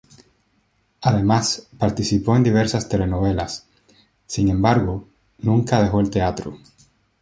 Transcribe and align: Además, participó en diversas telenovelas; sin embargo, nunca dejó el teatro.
Además, 1.01 1.67
participó 1.77 2.35
en 2.35 2.41
diversas 2.41 2.89
telenovelas; 2.89 3.67
sin 4.25 4.49
embargo, 4.49 5.07
nunca 5.37 5.83
dejó 5.83 5.99
el 5.99 6.09
teatro. 6.09 6.57